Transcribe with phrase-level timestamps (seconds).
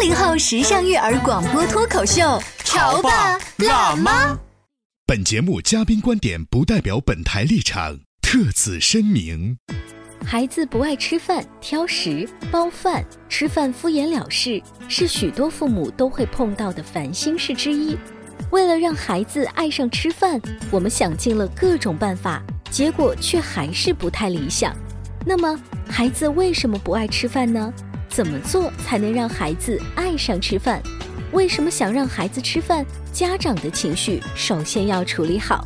[0.00, 2.22] 八零后时尚育儿广播脱口秀，
[2.64, 4.34] 潮爸辣妈。
[5.06, 9.58] 本节目嘉宾观点不代表本台立场，特此声明。
[10.24, 17.94] 孩子不爱吃饭、挑食、包饭、吃饭敷衍了事，是许多父母都会碰到的烦心事之一。
[18.50, 20.40] 为了让孩子爱上吃饭，
[20.70, 24.74] 我们想尽了各种办法，结果却还是不太理想。
[25.26, 27.70] 那么，孩子为什么不爱吃饭呢？
[28.10, 30.82] 怎么做才能让孩子爱上吃饭？
[31.32, 32.84] 为什么想让孩子吃饭？
[33.12, 35.64] 家长的情绪首先要处理好。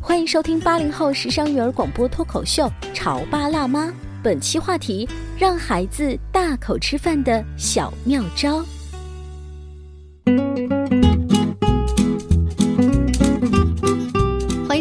[0.00, 3.86] 欢迎收听八零后时尚育儿广播脱口秀《潮爸辣妈》，
[4.22, 8.64] 本期话题：让孩子大口吃饭的小妙招。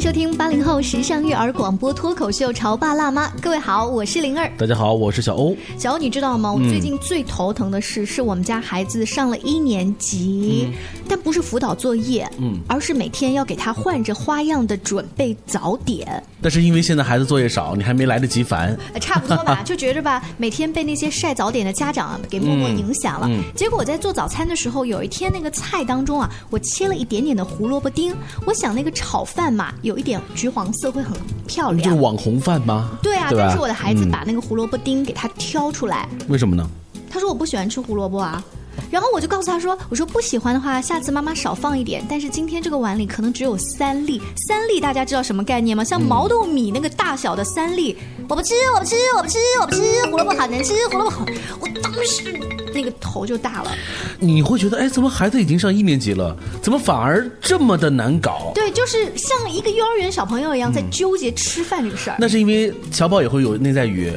[0.09, 4.52] 收听八零后时尚育儿广播脱口秀《潮爸辣妈》，各位好，我是灵儿。
[4.57, 5.55] 大家好，我是小欧。
[5.77, 6.52] 小欧，你知道吗？
[6.52, 10.67] 我最近最头疼的事是我们家孩子上了一年级，
[11.07, 16.23] 但不是辅导作业，嗯，而是每天要给他换着花样的准备早点。
[16.41, 19.61] 但是因为现在孩子作业少，你还没来得及烦，差不多吧？
[19.63, 23.30] 就觉着吧，每天被那些晒早点的家长给默默影响了。
[23.55, 28.15] 结果我在做早餐的时候，有一天那个菜当中啊，我切了一点点的胡萝卜丁，
[28.47, 29.71] 我想那个炒饭嘛。
[29.83, 31.11] 有一点橘黄色会很
[31.45, 32.97] 漂亮，就是网红饭吗？
[33.03, 36.66] 对啊，但是我的孩子把那个胡萝卜丁给他挑出来，为什么呢？
[37.09, 38.42] 他说我不喜欢吃胡萝卜啊。
[38.89, 42.03] 然后我就告诉他说：“我说不喜欢的话，下次妈妈少放一点。
[42.09, 45.84] 但是今天这个碗里可能只有三粒，三粒大家知道什么概念吗？
[45.84, 47.95] 像毛豆米那个大小的三粒，
[48.27, 51.26] 我不吃，我不吃，我不吃，我不吃，胡萝卜好难吃，胡萝卜好。
[51.60, 52.33] 我当时
[52.73, 53.71] 那个头就大了。
[54.20, 58.52] 你会觉得，哎，怎么孩子已经上一年级了，怎么反而这么的难搞？
[58.55, 62.16] 对，就是像一个幼儿园小朋友一样在纠结吃饭这个事儿。
[62.20, 64.11] 那是因为小宝也会有内在语。”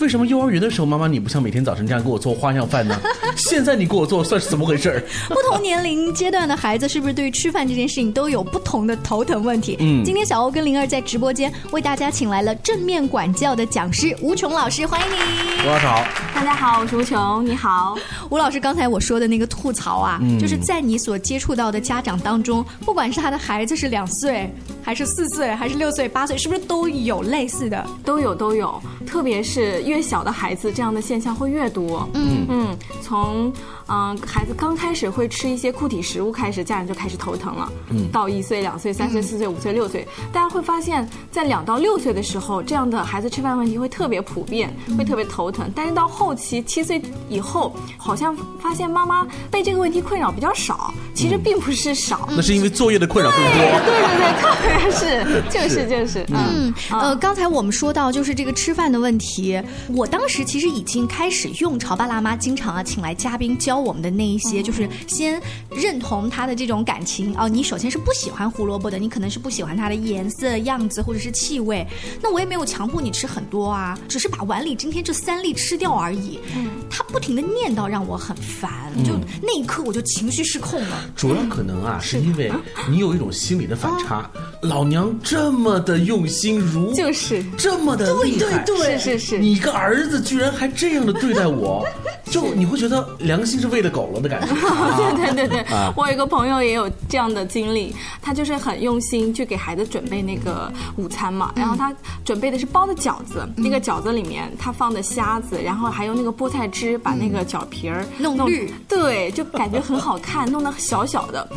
[0.00, 3.00] 为什么幼儿园的时候，妈妈你不像每天早晨这样给我做花样饭呢？
[3.36, 5.02] 现在你给我做，算是怎么回事儿？
[5.28, 9.76] 不同年龄阶段的孩子，是不是对于吃饭这件事情都有不同的头疼问题？
[9.80, 15.62] 嗯，今天小欧跟灵儿在直播间为大家请来了正面管教的讲师吴琼老师，欢迎你。
[15.64, 16.04] 吴老师好，
[16.34, 17.96] 大家好，我是吴琼，你好。
[18.30, 24.52] 吴老师，刚才我说的那个吐槽啊，就是在你所接触到的家长当中，不管是他的孩子是两岁，
[24.84, 27.84] 还是四岁，还是六岁、八岁，是不是都有类似的？
[28.04, 29.82] 都有，都有，特别是。
[29.84, 32.08] 越小的孩子，这样的现象会越多。
[32.14, 33.52] 嗯嗯，从
[33.86, 37.72] 嗯孩子刚开始会吃一些固体食物开始，家长就开始头疼了。
[37.90, 45.70] 嗯，到一岁、两岁、三岁、四岁、五岁、六岁，大家会发现，在两到六岁的时候，这样的孩子吃饭问题会特别普遍，会特别头疼。
[45.74, 50.92] 但是到后期七岁以后，好像发现妈妈被这个问题困扰比较少。
[51.14, 53.52] 其实并不是少，那是因为作业的困扰更多。
[53.52, 56.24] 对对对，特别 是就是就是。
[56.32, 59.60] 嗯呃，刚才我们说到就是这个吃饭的问题。
[59.88, 65.40] 我当时其实已经开始用潮爸辣妈经常啊请来嘉宾教我们的那一些，就是先
[65.70, 67.48] 认同他的这种感情哦。
[67.48, 71.86] 你首先是不喜欢胡萝卜的，你可能是不喜欢它的颜色、样子或者是气味。
[72.22, 76.38] 那我也没有强迫你吃很多啊，只是把碗里今天这三粒吃掉而已。
[76.56, 81.10] 嗯，他不停的念叨让我很烦，就那一刻我就情绪失控了。
[81.14, 82.50] 主要可能啊是因为
[82.88, 84.28] 你有一种心理的反差，
[84.64, 87.44] 老娘这么的用心如就是。
[87.56, 91.86] 这么的厉害，对对对，是是是，你个儿子居然还这样的对待我，
[92.30, 94.54] 就你会觉得良心是喂了狗了的感觉。
[95.16, 95.64] 对对对对，
[95.96, 101.94] 我有一个朋友也有这样的经历，他就是很用心去给孩子准备那个午餐嘛，然后他
[102.24, 111.48] 准备的是包的饺子，那个饺子里面他放的虾子，然后还有那个菠菜汁，把那个饺皮儿弄绿，对，就感觉很好看，弄得小小的，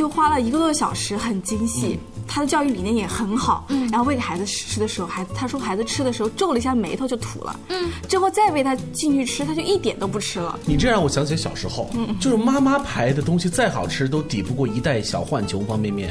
[0.00, 1.98] 就花了一个多小时，很精细。
[2.26, 10.58] 他的教育理念也很好，嗯，然后喂给孩子吃的时候，孩子他说孩子吃的时候皱了一下眉头就吐了，嗯，之后再喂他进去吃，他就一点都不吃了。
[10.64, 16.10] 你这让我想起小时候，嗯，就是妈妈牌的东西再好吃，都抵不过一袋小浣熊方便面，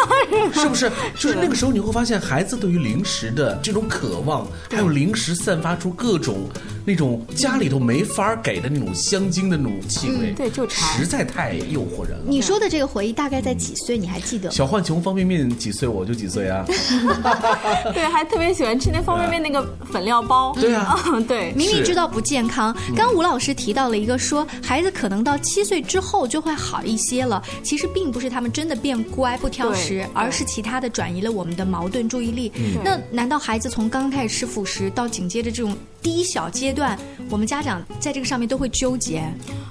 [0.54, 0.90] 是不是？
[1.18, 6.48] 就是那个时候你会发现，孩子对于零食的这种渴望，还有零食散发出各种。
[6.86, 12.24] 那种家里头没法给的那种香精的那种气味，对就馋实在太诱惑人了。
[12.28, 13.98] 你说的这个回忆大概在几岁？
[13.98, 14.50] 你还记得？
[14.52, 16.64] 小浣熊方便面几岁我就几岁啊？
[17.92, 20.54] 对，还特别喜欢吃那方便面那个粉料包。
[20.60, 27.42] 对啊 嗯对，明明知道不健康，刚刚吴老师提到了一个说，孩子可能到七岁之后就会好一些了。
[27.64, 32.52] 其实并不是他们真的变乖不挑食，而是其他的转移了我们的矛盾注意力。
[32.84, 36.96] 那难道孩子从刚开始吃辅食到紧接着这种低小阶段，
[37.30, 39.24] 我们家长在这个上面都会纠结？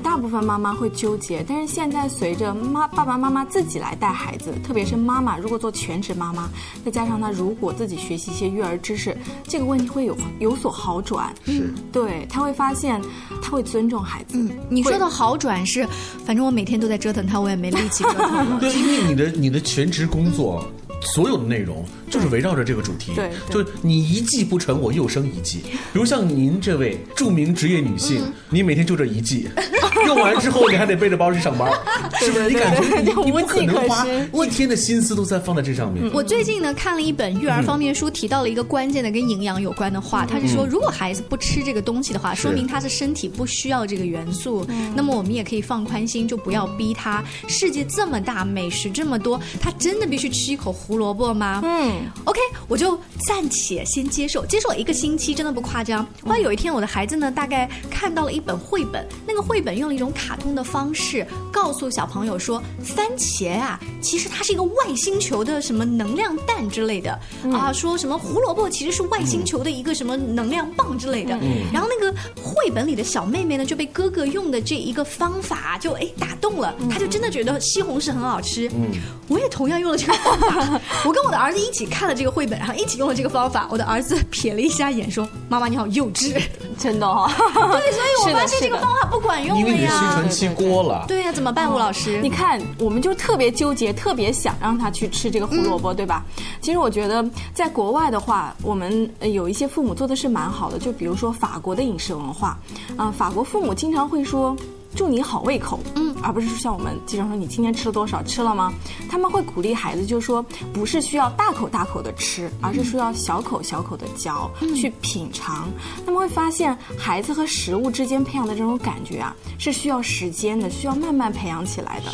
[0.03, 6.49] 大部分妈妈会纠结，但是现在随着妈爸爸妈妈自己来带孩子，特别是妈妈如果做全职妈妈，
[6.83, 11.33] 再加上她如果自己学习一些育儿知识，这个问题会有有所好转。
[11.45, 13.01] 是，对，她会发现，
[13.41, 14.37] 她会尊重孩子。
[14.37, 15.87] 嗯你说的好转是，
[16.25, 18.57] 反正我每天都在折腾他，我也没力气折腾了。
[18.61, 20.65] 对，因为你的你的全职工作。
[21.13, 25.59] 所有的内容就是围绕着这个主题，对就是你一计不成，我又生一计。
[25.93, 29.47] 比如像您这位著名职业女性，你每天就这一计，
[30.05, 31.71] 用完之后你还得背着包去上班，
[32.19, 32.47] 是不是？
[32.49, 34.05] 你感觉你 不可无计可能花
[34.45, 36.09] 一天的心思都在放在这上面。
[36.13, 44.65] 我最近呢看了一本育儿方面书，提到了一个关键的跟营养有关的话，他是说，如果孩子不吃这个东西的话，说明他是身体不需要这个元素。
[44.95, 47.23] 那么我们也可以放宽心，就不要逼他。
[47.47, 51.61] 世界这么大，美食这么多，他真的必须吃一口胡萝卜吗？
[51.63, 51.94] 嗯，
[52.25, 56.05] OK，我就暂且先接受，接受了一个星期，真的不夸张。
[56.23, 67.19] 后来有一天，我的孩子呢，大概看到了一本绘本，那个绘本用了一种卡通的方式告诉小朋友说，番茄啊，其实它是一个外星球的什么能量弹之类的、
[67.53, 71.37] 啊，说什么胡萝卜其实是外星球的一个什么能量棒之类的。
[71.71, 78.69] 然后那个绘本里的小妹妹呢，就被哥哥用的这一个方法就哎打动了，她就真的觉得西红柿很好吃。
[78.73, 78.91] 嗯，
[79.27, 83.67] 我也同样用了这个方法， 我跟我的儿子一起看了这个绘本，然后一起用了这个方法。
[83.69, 86.41] 我的儿子瞥了一下眼，说：“妈妈你好幼稚。
[86.77, 90.13] ”真的哈、 对，所以我发现这个方法不管用了因为你的吸呀。
[90.15, 92.19] 尘器过了，对呀、怎么办，吴老师？
[92.21, 96.25] 你看，我们就特别纠结，特别想让他去吃这个胡萝卜，对吧？
[96.61, 102.57] 其实我觉得，在国外的话，我们呃有一些父母做的是蛮好的，就比如说法国的饮食文化，
[102.97, 104.55] 啊、法国父母经常会说。
[104.97, 108.73] 祝你好胃口，嗯，而不是说像我们经常说你今天吃了多少，吃了吗？
[109.07, 110.43] 他们会鼓励孩子，就是说
[110.73, 115.69] 不是需要大口大口的吃，而是需要小口小口的嚼，去品尝。
[116.03, 122.11] 他们会发现，孩子和食物之间培养的这种感觉啊，是需要时间的，需要慢慢培养起来的。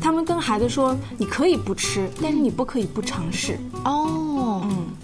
[0.00, 3.56] 他们跟孩子说，你可以不吃，但是你不可以不尝试。
[3.84, 4.31] 哦，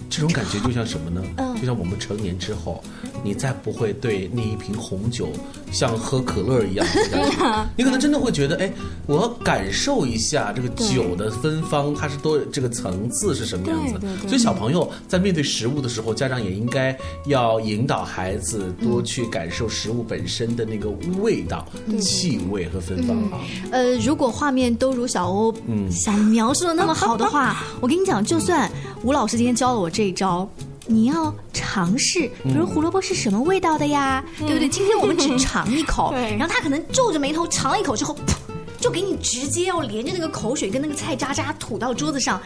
[0.09, 1.21] 这种感觉就像什么呢？
[1.59, 2.83] 就像我们成年之后，
[3.23, 5.29] 你再不会对那一瓶红酒
[5.71, 6.85] 像喝可乐一样
[7.77, 8.71] 你可能真的会觉得，哎，
[9.05, 13.99] 我要感受一下这个酒的芬芳，它是多这个层次是什么样子。
[14.27, 16.97] 所以小朋友在面对食物的时候，家长也应该
[17.27, 20.89] 要引导孩子多去感受食物本身的那个
[21.21, 21.67] 味道、
[22.01, 23.15] 气味和芬芳。
[23.31, 23.39] 啊。
[23.71, 25.53] 呃，如果画面都如小欧
[25.91, 28.69] 想描述的那么好的话，我跟你讲，就算
[29.03, 30.45] 吴老师今天教了我这一招。
[30.85, 34.67] 你要尝试，比如胡萝卜是什么味道的呀，对不对？
[34.67, 38.33] 今天我们只尝一口， 然后他可能皱着眉头尝了一口之后，噗
[38.81, 42.41] 就给你直接要连着那个口水跟那个菜渣渣吐到桌子上。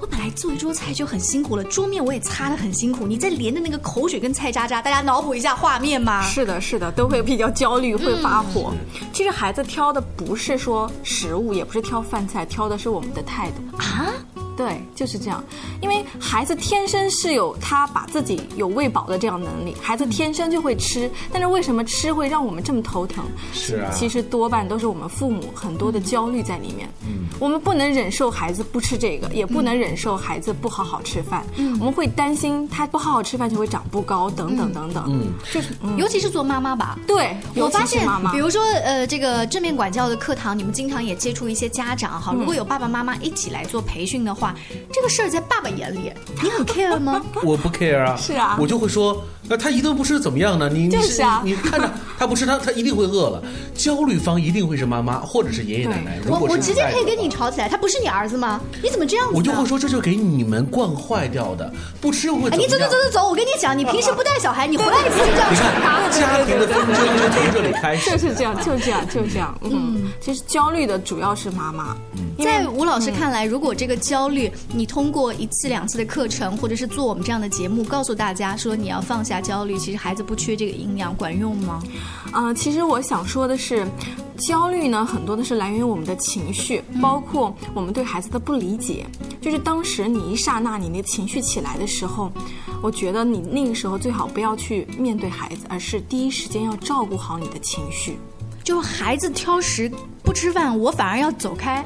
[0.00, 6.20] 我本来做一桌菜就很辛苦了，桌面我也擦的很辛苦，你再连着那个口水跟菜渣渣，大家脑补一下画面嘛。
[6.26, 8.72] 是的，是的，都会比较焦虑，会发火。
[9.12, 14.12] 其实孩子挑的不是说食物，也不是挑饭菜，挑的是我们的态度啊。
[14.56, 15.42] 对，就是这样。
[15.80, 21.10] 因为孩子天生是有他把自己有喂饱的这样能力，孩子天生就会吃。
[21.32, 23.24] 但是为什么吃会让我们这么头疼？
[23.52, 26.88] 是啊其实多半都是我们父母很多的焦虑在里面。
[27.06, 31.44] 嗯，我们不能忍受孩子不吃这个，也不能忍受孩子不好好吃饭。
[31.56, 35.04] 嗯，我们会担心他不好好吃饭就会长不高，等等等等。
[35.08, 42.32] 嗯，就是嗯尤其是做妈妈吧，对，我发现妈妈，比如说呃，这个正面管教的课堂，你们经常也接触一些家长哈。
[42.32, 44.43] 如果有爸爸妈妈一起来做培训的话，
[44.92, 47.22] 这个事儿在爸爸眼里，你很 care 吗？
[47.44, 50.70] 我不 care 啊，是啊我就会说，那他一顿不吃怎么样呢？
[50.72, 53.42] 你你就是啊你你看着他不吃，他他一定会饿了。
[53.74, 56.18] 焦虑方一定会是妈妈或者是爷爷奶奶。
[56.24, 58.60] 如我果是我直接可以跟你吵起来，他不是你儿子吗？
[58.82, 59.38] 你怎么这样子呢？
[59.38, 61.70] 我就会说，这就给你们惯坏掉的，
[62.00, 62.66] 不吃又会哎，怎么样？
[62.66, 63.28] 你走走走走走！
[63.28, 68.10] 我跟你讲，你平时不带小孩，你回来一次就这样你惩罚看，家庭的纷争就从这里开始。
[68.12, 69.58] 就是这样，就这样，就这样。
[69.62, 71.96] 嗯，其实焦虑的主要是妈妈。
[72.36, 81.82] 因为在吴老师看来，如果这个焦虑，你通过一次两次的课程，或者是做我们这样的节目，告诉大家说你要放下焦虑，其实孩子不缺这个营养，管用吗？
[82.32, 83.86] 呃，其实我想说的是，
[84.36, 89.06] 焦虑呢，很多的是来源于我们的情绪，包括我们对孩子的不理解。
[89.40, 92.32] 就是当时你一刹那你那情绪起来的时候，
[92.82, 98.18] 我觉得你那个时候最好不要去面对孩子，而是第一时间要照顾好你的情绪。
[98.64, 99.90] 就孩子挑食
[100.22, 101.84] 不吃饭，我反而要走开。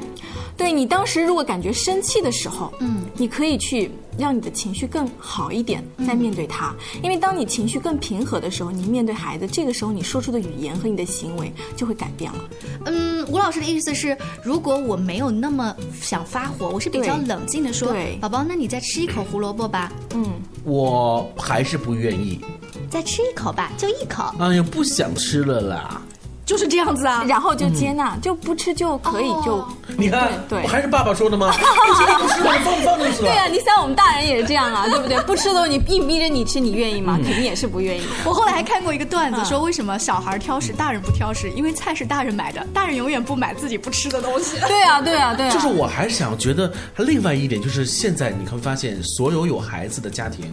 [0.55, 6.73] 对你当时如果感觉生气的时候，嗯，你可以去让你的情绪更好一点，再面对他。
[7.01, 12.39] 因为当你情绪更平和的时候，你面对孩子，这个时候你说出的语言和你的行为就会改变了。
[12.85, 20.25] 嗯，吴老师的意思是，如果我没有那么想发火，我是比较冷静的说，宝宝，那你再吃一口胡萝卜吧，嗯，
[20.63, 22.39] 我还是不愿意。
[22.89, 26.01] 再吃一口吧，就一口，哎呀，不想吃了啦！
[26.49, 27.23] 就是这样子啊。
[27.27, 29.63] 然后就接纳，就不吃就可以就。
[29.97, 31.51] 你看，对还是爸爸说的吗？
[31.53, 33.29] 不吃就不吃，我放放就是了。
[33.29, 35.19] 对啊，你想我们大人也是这样啊， 对不对？
[35.21, 37.19] 不吃的你硬逼着你吃，你愿意吗？
[37.23, 38.01] 肯定也是不愿意。
[38.25, 41.51] 我后来还看过一个段子，说为什么小孩挑食，大人不挑食？
[41.51, 44.57] 因为菜是大人买的，大人永远不买自己不吃的东西。
[44.67, 45.51] 对啊，对啊，对啊。
[45.51, 50.51] 就是我还想觉得，另外一点就是现在你会发现，所有有孩子的家庭，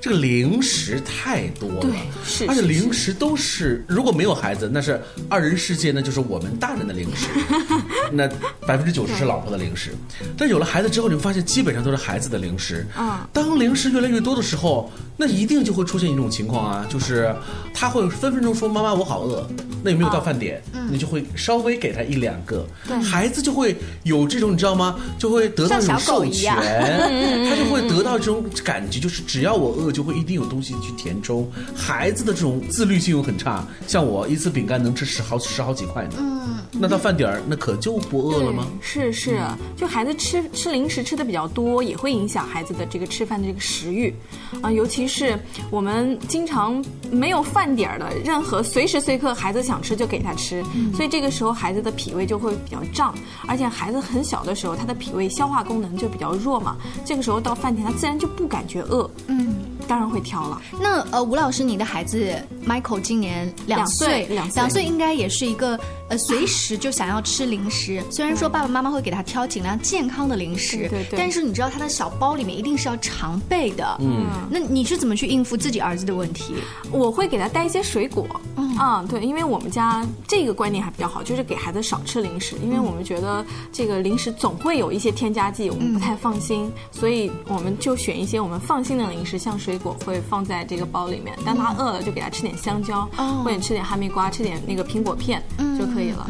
[0.00, 1.90] 这个零食太多了，对
[2.24, 5.02] 是而且零食都是如果没有孩子，那是
[5.34, 7.26] 二人世界，呢就是我们大人的零食，
[8.12, 8.28] 那
[8.64, 9.90] 百分之九十是老婆的零食。
[10.38, 12.86] 但有了孩子之后，你会发现基本上都是孩子的零食。
[12.96, 17.34] 嗯当零食越来越多的时候，那一定就会出现一种情况啊，就是
[17.72, 19.44] 他会分分钟说：“妈妈，我好饿。”
[19.82, 20.62] 那有没有到饭点？
[20.88, 22.64] 你就会稍微给他一两个，
[23.02, 24.96] 孩子就会有这种你知道吗？
[25.18, 26.54] 就会得到一种授权，
[27.50, 31.50] 他就会得到这种感觉，就是只要我饿，就会一定有东西去填充。
[31.74, 36.14] 孩子的这种自律性又很差，像我一次饼干能吃十好十好几块呢。
[36.18, 38.66] 嗯，那到饭点儿，那可就不饿了吗？
[38.80, 39.40] 是是，
[39.76, 44.14] 就孩子吃吃零食吃的比较多，也会影响孩子的这个吃饭的这个食欲，
[44.60, 45.38] 啊，尤其是
[45.70, 50.62] 我们经常没有饭点儿的，任何随时随刻孩子想吃就给他吃，
[50.94, 53.14] 所以这个时候孩子的脾胃就会比较胀，
[53.46, 59.54] 而且孩子很小的时候，他的脾胃消化功能就比较弱嘛，这个时候到饭点他自然就不感觉饿，嗯，
[59.84, 60.60] 当然会挑了。
[60.80, 62.34] 那呃，吴老师，你的孩子
[62.66, 68.02] Michael 今年两岁，两岁两岁应该也是一个呃，随时就想要吃零食。
[68.10, 73.96] 虽然说爸爸妈妈会给他挑尽量健康的零食，对对对但是你知道他的小包里面一定是要常备的。
[74.00, 76.54] 嗯，那你是怎么去应付自己儿子的问题？
[76.90, 78.26] 我会给他带一些水果。
[78.56, 78.63] 嗯，
[79.08, 91.36] 对，因为我们家这个观念还比较好，就是给孩子少吃零食，因为我们觉得这个零食总会有一些添加剂，我们不太放心，所以我们就选一些我们放心的零食，像水果会放在这个包里面。
[91.44, 93.08] 当他饿了，就给他吃点香蕉，
[93.44, 95.42] 或者吃点哈密瓜，吃点那个苹果片
[95.78, 96.26] 就可以了。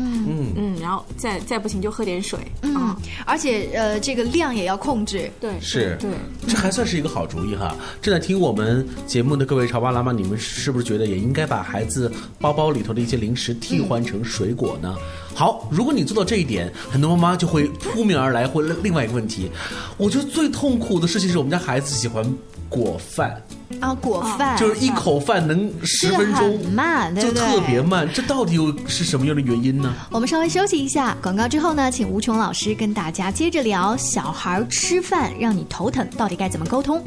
[0.84, 2.38] 然后再再不行就喝点水。
[2.60, 5.30] 嗯，而且呃，这个量也要控制。
[5.40, 6.10] 对，是对。
[6.46, 7.74] 这还算是一个好主意哈！
[8.02, 14.94] 正在听我们节目的各位潮爸辣妈，你们是不是觉得也应该把孩子包包里头的一些零食替换成水果呢？
[15.34, 19.50] 好，如果你做到这一点，很多妈妈就会扑面而来，会另另外一个问题。
[19.96, 22.24] 我觉得最痛苦的事情是我们家孩子喜欢
[22.68, 23.42] 果饭，
[23.80, 27.48] 啊，果饭就是一口饭能十分钟，很慢，对就不对？
[27.48, 28.08] 特别慢。
[28.12, 29.92] 这到底又是什么样的原因呢？
[30.10, 37.02] 我们稍微休息一下，广告之后呢，请吴琼老师跟大家接着聊小孩吃饭让你头疼，到底该怎么沟通？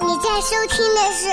[0.00, 1.28] 你在收听的是《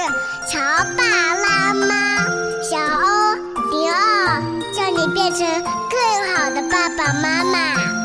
[0.51, 0.59] 乔
[0.97, 1.03] 爸
[1.35, 2.25] 拉妈》，
[2.67, 3.35] 小欧
[3.71, 4.41] 零二，
[4.75, 8.04] 叫你变成更好的爸爸妈妈。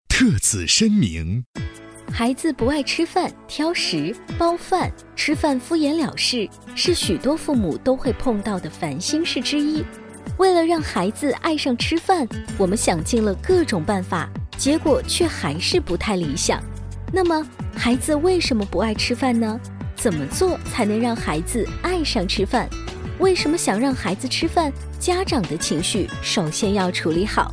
[0.21, 1.43] 特此声明。
[2.13, 9.83] 孩子不爱吃饭、挑食、包饭、吃饭敷衍了事，是许多父母都会碰到的烦心事之一。
[10.37, 16.61] 为了让孩子爱上吃饭，我们想尽了各种办法，结果却还是不太理想。
[17.11, 17.43] 那么，
[17.75, 19.59] 孩子为什么不爱吃饭呢？
[19.95, 22.69] 怎么做才能让孩子爱上吃饭？
[23.17, 24.71] 为什么想让孩子吃饭？
[24.99, 27.51] 家长的情绪首先要处理好。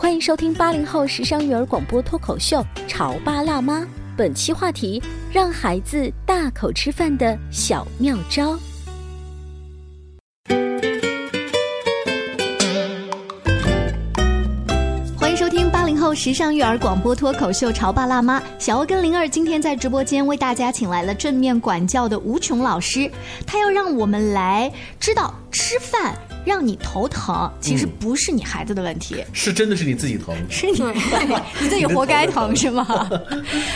[0.00, 3.84] 欢迎收听八零后时尚育儿广播脱口秀潮爸辣妈
[4.16, 5.02] 本期话题
[5.32, 8.56] 让孩子大口吃饭的小妙招。
[15.16, 23.10] 欢迎收听八零后时尚育儿广播脱口秀潮爸辣妈小欧跟灵儿今天在直播间为大家请来了正面管教的吴琼老师
[23.44, 26.16] 他要让我们来知道吃饭
[26.48, 30.72] 让你头疼，其实不是你孩子的问题，是真的是你自己疼，是你
[31.60, 32.84] 你自己活该疼是吗？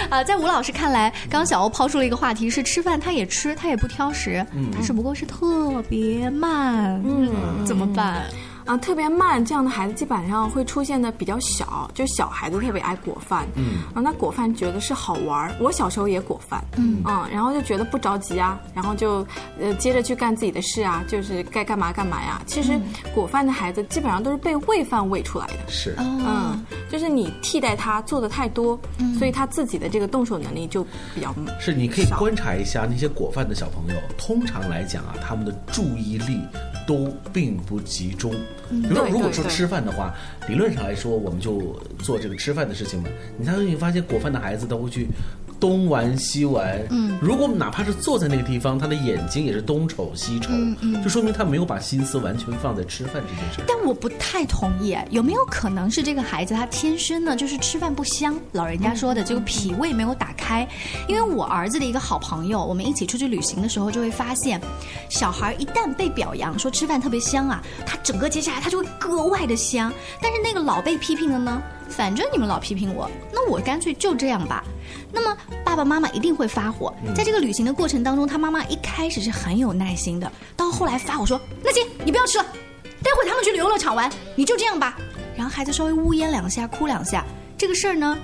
[0.08, 7.30] 啊， 在吴老师看来，刚刚小欧抛出了一个话题，是吃饭他也吃，他也不挑食，他只不过是特别慢，嗯，
[7.66, 8.24] 怎么办？
[8.64, 19.26] 啊，特别慢，这样的孩子基本上会出现的比较小，就小孩子特别爱果饭，嗯，啊，那果饭觉得是好玩儿，我小时候也果饭，嗯，啊，然后就觉得不着急啊，然后就
[19.60, 22.40] 呃接着去干自己的事啊，就是该干嘛干嘛呀。
[22.46, 22.78] 其实
[23.14, 28.78] 果饭的孩子基本上都是被喂饭喂出来的，是，嗯，就是你替代他做的太多，
[29.18, 36.40] 所以他自己的这个动手能力就比较是，你可以观察一下那些果饭的小朋友，通常来讲啊，他们的注意力。
[36.84, 38.34] 都并不集中。
[38.80, 40.14] 比如说，如果说吃饭的话，
[40.48, 43.08] 理论上来说，我们就做这个吃饭的事情嘛。
[43.36, 45.06] 你才会发现，果饭的孩子都会去。
[45.62, 53.62] 东玩西玩，嗯，如果哪怕是坐在那个地方，他的眼睛也是东瞅西瞅，嗯嗯，就说明他没有把心思完全放在吃饭这件事。
[53.68, 58.36] 但我不太同意，有没有可能是这个孩子他天生呢就是吃饭不香？
[58.50, 60.68] 老人家说的这个脾胃没有打开。
[61.06, 64.60] 因为我儿子的一个好朋友，我们一起出去旅行的时候就会发现，
[65.08, 69.92] 小孩一旦被表扬说吃饭特别香啊，他整个接下来他就会格外的香。
[70.20, 71.62] 但是那个老被批评的呢？
[71.92, 74.64] 反正你们老批评我，那我干脆就这样吧。
[75.12, 76.92] 那么爸爸妈妈一定会发火。
[77.14, 82.44] 在这个旅行的过程当中，他妈妈一开始是很有耐心的，到后来发火说：“那行，你不要吃了，
[83.02, 84.96] 待会他们去游乐场玩，你就这样吧。”
[85.36, 87.24] 然后孩子稍微呜咽两下，哭两下，
[87.58, 88.16] 这个事儿呢，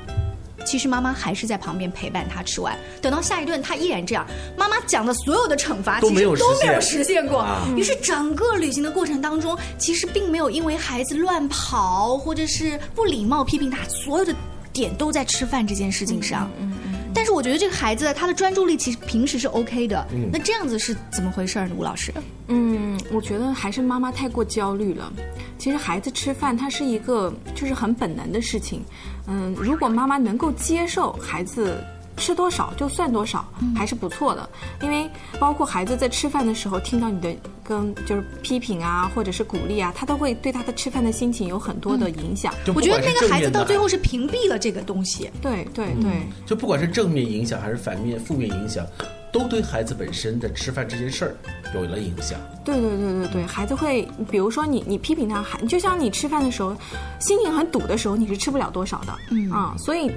[0.65, 2.77] 其实妈妈还是在旁边陪伴他吃完。
[3.01, 4.27] 等到下一顿，他依然这样。
[4.57, 7.47] 妈妈讲的所有的惩罚都没有都没有实现过。
[7.77, 14.35] 于是整个旅行的过程当中，其实并没有因为孩子乱跑或者是不礼貌批评他，所有的。
[14.71, 16.88] 点都在吃饭这件事情上，嗯嗯，
[17.19, 21.71] 但是我觉得这个孩子他的专注力其实平时是 OK 的，那这样子是怎么回事呢？
[21.77, 22.15] 吴老师，
[22.47, 25.13] 嗯，我觉得还是妈妈太过焦虑了。
[25.59, 28.85] 其实孩子吃饭，它是一个就是很本能的事情，
[29.27, 31.83] 嗯，如果妈妈能够接受孩子。
[32.19, 34.49] 吃多少就算多少，还是不错的。
[34.83, 35.09] 因为
[35.39, 37.35] 包括孩子在吃饭的时候，听到你的
[37.65, 42.53] 跟就是批评啊，或者是鼓励啊，他都会对他的吃饭的心情有很多的影响。
[42.75, 45.31] 我觉得那个孩子到最后是屏蔽了这个东西。
[45.41, 46.11] 对对对，
[46.45, 48.85] 就不管是正面影响还是反面负面影响，
[49.33, 51.37] 都对孩子本身的吃饭这件事儿
[51.75, 52.39] 有了影响。
[52.65, 56.77] 对对对对对，孩子会，比如说你你批评他，还就像你吃饭的时候，
[57.21, 59.15] 心情很堵的时候，你是吃不了多少的。
[59.31, 60.11] 嗯啊，所以。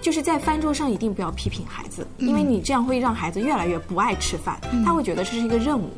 [0.00, 5.90] 就是在饭桌上一定不要批评孩子，因为你这样会让孩子越来越不爱吃饭，他会觉得这是一个任务。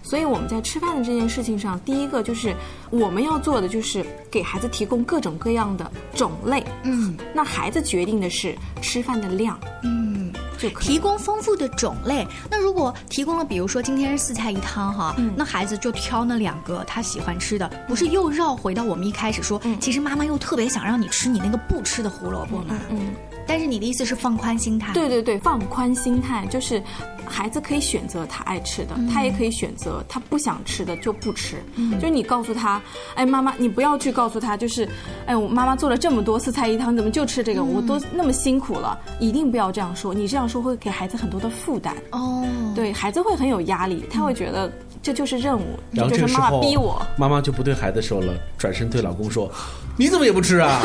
[0.00, 2.54] 所以我们在吃饭的这件事情上，第一个就是
[2.88, 6.64] 我们要做的就是给孩子提供各种各样的种类。
[6.84, 9.58] 嗯，那孩子决定的是吃饭的量。
[9.82, 12.26] 嗯，就提供丰富的种类。
[12.50, 22.78] 那如果提供了，比如说今天是四菜一汤哈，那孩子就挑那两个他喜欢吃的，不是又绕回到我们一开始说，其实妈妈又特别想让你吃你那个不吃的胡萝卜吗？
[22.88, 23.10] 嗯。
[23.48, 24.92] 但是你的意思是放宽心态？
[24.92, 26.82] 对对对，放宽心态就是
[27.26, 31.56] 孩子可以选择他爱吃的，他也可以选择他不想吃的就不吃。
[31.98, 32.80] 就你告诉他，
[33.14, 34.86] 哎，妈妈，你不要去告诉他，就是，
[35.24, 37.64] 哎，我妈妈做了这么多四菜一汤，怎么就吃这个？
[37.64, 40.12] 我都那么辛苦了，一定不要这样说。
[40.12, 41.96] 你这样说会给孩子很多的负担。
[42.10, 44.70] 哦，对孩子会很有压力，他会觉得
[45.02, 47.00] 这就是任务，就是妈妈逼我。
[47.16, 49.50] 妈妈就不对孩子说了，转身对老公说
[49.96, 50.80] ：“你怎么也不吃啊？”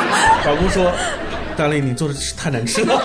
[0.46, 0.92] 老公说。
[1.52, 2.94] 大力，你做的太难吃了。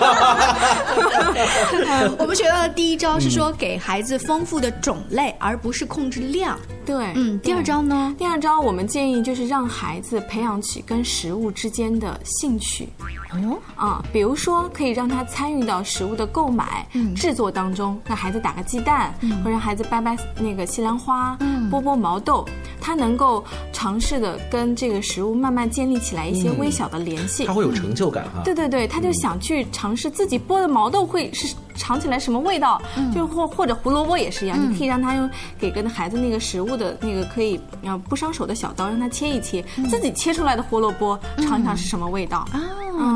[2.18, 6.58] 我们学到的第一招是说给孩子丰富的种类，而不是控制量。
[6.88, 7.38] 对，嗯。
[7.40, 8.14] 第二招呢？
[8.16, 12.88] 第二招我们建议就是让孩子培养起跟食物之间的兴趣。
[13.32, 18.00] 哦，啊，比如说可以让他参与到食物的购买、制作当中。
[18.06, 21.36] 让孩子打个鸡蛋，或让孩子掰掰那个西兰花，
[21.70, 22.42] 剥剥毛豆，
[22.80, 27.44] 他能够尝试的跟这个食物慢慢建立起来一些微小的联系。
[27.44, 28.40] 他会有成就感哈。
[28.44, 32.82] 对对对，他就想去尝试自己剥的毛豆会是尝起来什么味道，
[33.14, 42.38] 就或或者胡萝卜也是一样，你可以让他用给跟孩子那个食物的那个可以啊不伤手的小刀，让他切一切，自己切出来的胡萝卜尝一尝是什么味道。
[42.52, 42.60] 啊。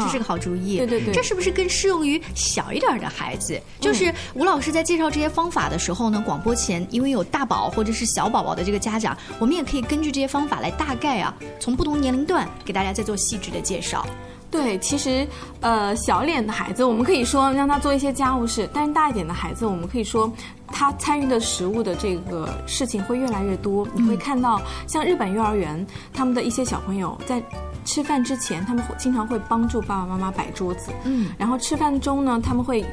[0.00, 3.60] 这是个好主意，对对对，这是不是更适用于小一点的孩子？
[3.80, 14.06] 就是吴老师在介绍这些方法的时候呢，广播前因为有大宝或者是小宝宝的这个家长，我们也可以根据这些方法来大概啊，从不同年龄段给大家再做细致的介绍。
[14.52, 15.26] 对，其实
[15.60, 20.30] 呃，小一点的孩子，我们可以说让他做一些家务事；，但是大一点的孩子，我们可以说
[20.66, 23.88] 他参与的食物的这个事情会越来越多。
[23.94, 27.42] 你会看到，像日本幼儿园，他们的一些小朋友在。
[27.84, 32.86] 吃饭之前，他们会经常会帮助爸爸妈妈摆桌子，嗯，然后吃饭中呢，他们会。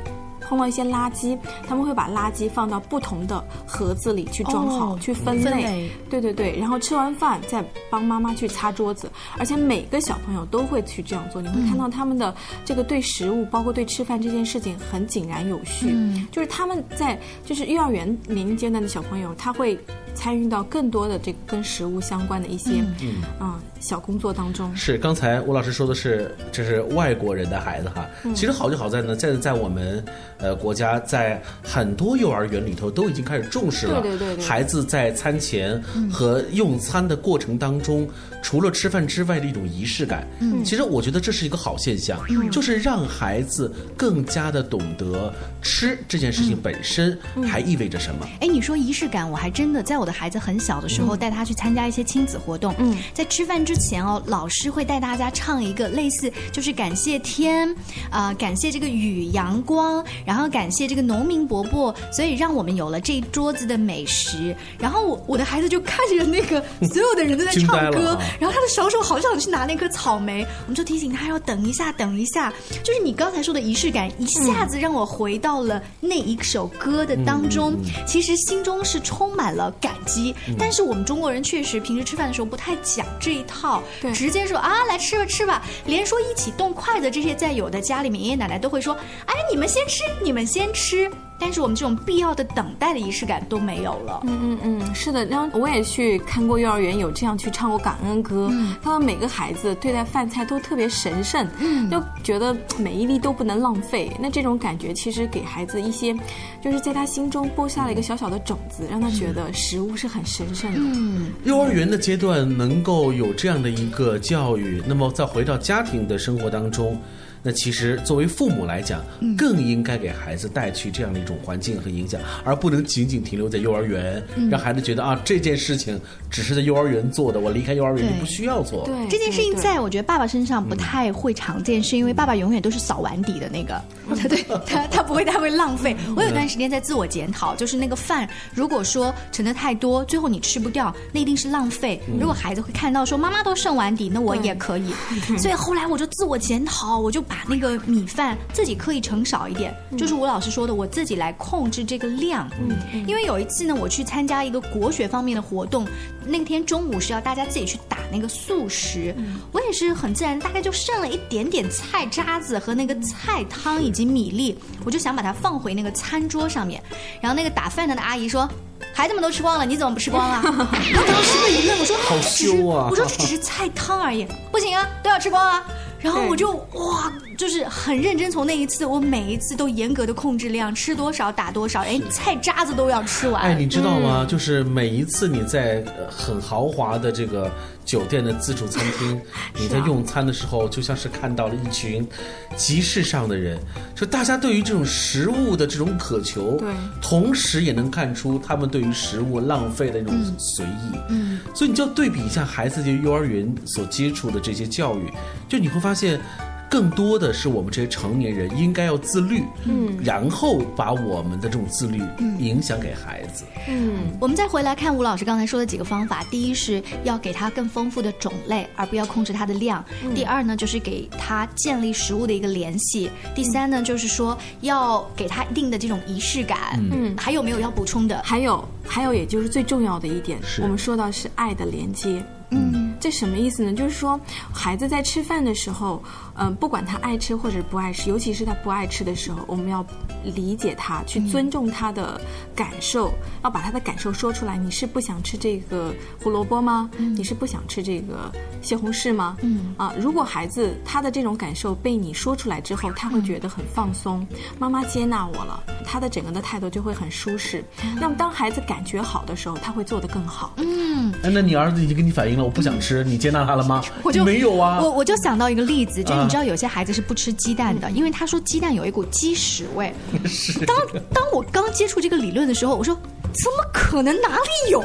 [0.50, 5.90] 碰到一些垃圾，他们会把垃圾放到不同的盒子里去装好，去分类。
[6.10, 11.40] 对对对，然后吃完饭再帮妈妈去擦桌子，而且每个小朋友都会去这样做。
[11.40, 12.34] 你会看到他们的
[12.66, 15.96] 这个对食物，包括对吃饭这件事情很井然有序。
[16.32, 19.78] 就是他们在就是幼儿园年龄阶段的小朋友，他会
[20.16, 24.76] 参与到更多的这个跟食物相关的一些嗯啊小工作当中。
[24.76, 28.06] 是刚才吴老师说的是，这是外国人的孩子哈。
[28.34, 30.04] 其实好就好在呢，在在我们。
[30.40, 34.04] 呃，国家在很多幼儿园里头都已经开始重视了，
[34.42, 38.08] 孩子在餐前和用餐的过程当中，
[38.42, 40.26] 除了吃饭之外的一种仪式感。
[40.40, 48.26] 嗯，其实我觉得这是一个好现象，就是让孩子更加的懂得吃这件事情本身还意味着什么。
[48.40, 52.74] 哎，你说仪式感，我还真的在我的孩子很小的时候带他去参加一些亲子活动。
[52.80, 57.76] 嗯，在吃饭之前哦，老师会带大家唱一个类似就是感谢天，
[58.10, 60.02] 啊，感谢这个雨阳光。
[60.30, 64.56] 然后感谢这个农民伯伯，所以让我们有了这一桌子的美食。
[64.78, 72.54] 然后我我的孩子就看着那个 所有的人都在唱歌，然后他的小手好想去拿那颗草莓，我们就提醒他要等一下，等一下。
[72.84, 77.76] 就是你刚才说的仪式感，一下子让我回到了那一首歌的当中。
[78.06, 83.82] 其实心中是充满了感激，但是我们中国人确实平时吃饭的时候不太讲这一套，
[84.14, 88.94] 直接说啊来吃吧吃吧，连说一起动筷子这些，在有的家里面爷爷奶奶都会说，
[89.26, 90.04] 哎你们先吃。
[90.22, 94.22] 你们先吃，但是我们这种必要的等待的仪式感都没有了。
[94.26, 95.26] 嗯嗯嗯，是的。
[95.26, 98.52] 然后我也去看过幼儿园，有这样去唱过感恩歌。
[98.82, 101.48] 他们每个孩子对待饭菜都特别神圣，
[101.90, 104.12] 就觉得每一粒都不能浪费。
[104.20, 106.14] 那这种感觉其实给孩子一些，
[106.62, 110.80] 就是在他心中播下了一个小小的种子，让他觉得食物是很神圣的。
[110.82, 117.00] 嗯，幼儿园的阶段能够有这样的一个教育，那么再回到家庭的生活当中。
[117.42, 119.02] 那其实作为父母来讲，
[119.38, 124.22] 更应该给孩子带去这样的一种环境和影响，而不能仅仅停留在幼儿园，
[124.52, 126.00] 让孩子觉得啊这件事情
[126.30, 128.86] 只是在幼儿园做的，我离开幼儿园就不需要做。
[128.86, 133.82] 对这件事情，在我觉得爸爸身上不太会常见，是因为爸爸永远都是扫碗底的那个，
[134.28, 135.96] 对他他不会太会浪费。
[136.18, 142.02] 我有段时间在自我检讨，就是那个饭如果说盛的太多，最后你吃不掉，那一定是浪费。
[142.20, 144.94] 如果孩子会看到说妈妈都剩碗底，那我也可以。
[145.40, 147.24] 所以后来我就自我检讨，我就。
[147.30, 152.50] 把那个米饭自己刻意盛少一点，就是吴老师说的，我自己来控制这个量。
[152.60, 155.88] 嗯，因为有一次呢，我去参加一个国学方面的活动，
[156.26, 159.16] 那天中午是要大家自己去打那个素食，
[159.52, 166.82] 我也是很自然，大概就剩了一点点菜渣子和那个菜汤以及米粒，我就想把它放回那个餐桌上面。
[167.22, 168.50] 然后那个打饭的那阿姨说
[168.92, 175.64] ：“孩子们都吃光了，你怎么不吃光啊？” 我当时就一愣，我说：“好羞啊！”我说：“这只是菜汤而已，不行啊，都要吃光啊。”
[176.02, 178.30] 然后我就哇，就是很认真。
[178.30, 183.42] 从那一次，我每一次都严格的控制量，吃多少打多少，哎，菜渣子都要吃完。
[183.42, 184.26] 哎，你知道吗？
[184.28, 187.50] 就是每一次你在很豪华的这个。
[187.86, 189.20] 酒店的自助餐厅，
[189.60, 192.08] 你在用餐的时候，就像是看到了一群
[192.56, 193.58] 集市上的人，
[193.96, 196.72] 就大家对于这种食物的这种渴求，对，
[197.02, 205.12] 同时也能看出他们对于食物浪费的那种随意，嗯，所以你就要对比一下孩子就幼儿园所接触的这些教育，
[205.48, 206.22] 就你会发现。
[206.70, 212.02] 更多的是我们这些成年人应该要自律，嗯，然后把我们的这种自律
[212.38, 213.44] 影响给孩子。
[213.68, 226.80] 嗯，我们再回来看吴老师刚才说的几个方法，第一是要给他更丰富的种类，而不要控制它的量；第二呢，就是给他建立食物的一个联系；第三呢，就是说要给他一定的这种仪式感。
[226.92, 228.22] 嗯，还有没有要补充的？
[228.24, 232.24] 还有，还有，也就是最重要的一点，我们说到是爱的连接。
[232.52, 233.72] 嗯，这什么意思呢？
[233.72, 234.20] 就是说，
[234.52, 236.04] 孩子在吃饭的时候，
[236.40, 239.86] 嗯，不管他爱吃或者不爱吃，尤其是他不爱吃的时候，我们要
[240.24, 242.20] 理解他，去尊重他的
[242.56, 243.12] 感受，
[243.44, 244.58] 要把他的感受说出来。
[244.58, 246.90] 你是不想吃这个胡萝卜吗？
[246.98, 249.38] 你是不想吃这个西红柿吗？
[249.42, 254.26] 嗯啊，如果孩子他的这种感受被你说出来之后，他会觉得很放松，
[254.58, 257.64] 妈妈接纳我了，他的整个的态度就会很舒适。
[258.00, 260.54] 那么当孩子感觉好的时候，他会做得更好。
[260.58, 262.44] 嗯，哎，那你儿子已经跟你反映了？
[262.44, 263.82] 我不想吃，你接纳他了吗？
[264.04, 264.80] 我就没有啊。
[264.82, 269.94] 我我就想到一个例子，就你知道有些孩子是不吃鸡蛋的，因为他说鸡蛋有一股鸡屎味。
[270.26, 270.66] 是。
[270.66, 270.78] 当
[271.14, 272.96] 当我刚接触这个理论的时候，我说
[273.34, 274.82] 怎么可能哪里有？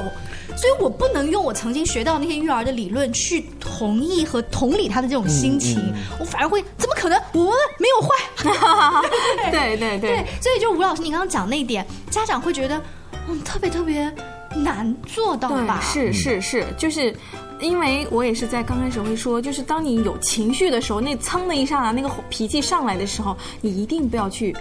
[0.56, 7.20] 所以我不能用我曾经学到那些育儿的理论去同意和同理他的这种心情，我反而会怎么可能？
[7.32, 9.50] 我们没有坏。
[9.50, 10.24] 对对对。
[10.40, 12.80] 所以就吴老师你刚刚讲那一点，家长会觉得
[13.28, 14.12] 嗯特别特别。
[14.56, 15.80] 难做到吧？
[15.82, 17.12] 是是是，就是
[17.60, 24.54] 因为我也是在刚开始会说，就是当你有情绪的时候，那噌的一上来，那个脾气上来的时候，你一定不要去。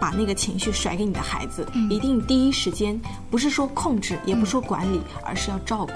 [0.00, 2.98] 把那个情绪甩给你的孩子，一定第一时间
[3.30, 5.92] 不是说控制，也不是说管理，而是要照顾。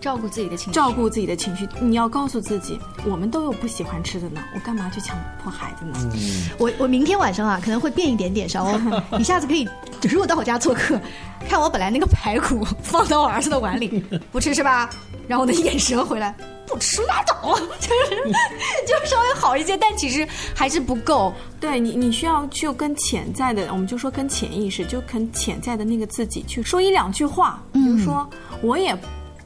[0.00, 1.66] 照顾自己的情绪，照顾自己的情绪。
[1.80, 6.12] 你要告诉自己，我们都有不喜欢吃的呢，我干嘛去强迫孩子呢？
[6.56, 8.78] 我我明天晚上啊，可能会变一点点，小欧，
[9.18, 9.68] 你下次可以，
[10.08, 11.00] 如果到我家做客，
[11.48, 14.88] 看我本来那个排骨放到我儿子的碗里，不吃是吧？
[15.32, 18.22] 然后我的眼神回来，不吃拉倒，就是
[18.86, 21.32] 就稍微好一些，但其实还是不够。
[21.58, 28.28] 对你，你需要就跟潜在的，我们就说跟潜意识，就跟潜在的那个自己去说一两句话，比如说
[28.60, 28.94] 我也。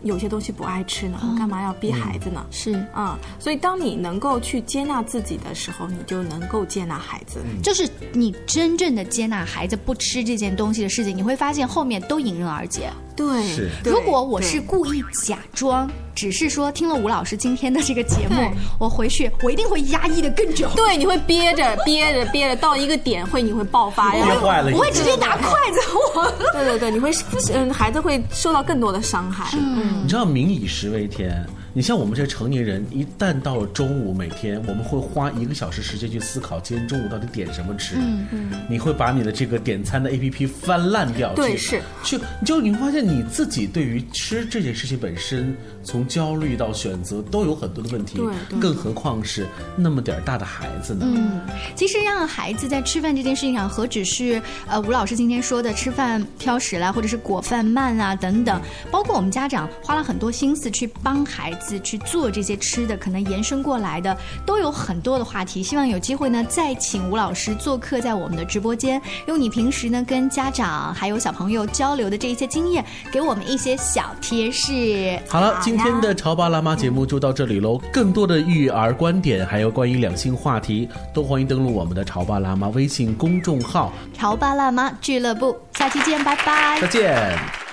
[0.02, 2.44] 有些东西不爱吃呢，我干嘛要逼孩子呢？
[2.50, 7.40] 是啊，所以当你能够去接纳自己的时候，你就能够接纳孩子。
[7.62, 12.90] 就是你真正的接纳孩子不吃这件东西的事情，你会发现后面都迎刃而解。
[13.16, 13.70] 对，是。
[13.85, 18.50] 如果我是故意假装，只是说听了吴老师今天的这个节目，
[18.81, 20.66] 我回去我一定会压抑的更久。
[20.74, 25.81] 对，你会憋着憋着憋着，到一个点会你会爆发，憋坏了，我会直接拿筷子。
[26.14, 27.12] 我，对对对，你会
[27.52, 29.50] 嗯，孩子会受到更多的伤害。
[29.59, 31.46] 嗯，你知道民以食为天。
[31.76, 37.96] 你像我们这些成年人，一旦到了中午，每天我们会花一个小时时间去思考今天中午到底点什么吃。
[37.98, 41.34] 嗯嗯，你会把你的这个点餐的 A P P 翻烂掉。
[41.34, 41.82] 对，是。
[42.02, 48.16] 去，就你会发现你自己对于吃这件事情本身，从焦虑到选择都有很多的问题。
[48.16, 51.04] 对，更何况是那么点儿大的孩子呢？
[51.06, 51.42] 嗯，
[51.74, 58.58] 其实让孩子在吃饭这件事情上，何止是呃吴老师今天说的吃饭挑食啦，或者是果饭慢啊等等，
[58.90, 61.76] 包括我们家长花了很多心思去帮孩子。
[61.87, 65.62] 去做这些吃的，可能延伸过来的都有很多的话题。
[65.62, 75.18] 希望有机会呢，再请吴老师做客在我们的直播间，用你平时呢跟家长还有小朋友交流的这一些经验，给我们一些小贴士。
[75.29, 77.81] 好了，今天的潮爸辣妈节目就到这里喽。
[77.92, 85.57] 更多的育儿观点，还有关于两性话题，都欢迎登录我们的潮爸辣妈微信公众号“潮爸辣妈俱乐部”。
[85.76, 87.65] 下期见，拜拜，再见。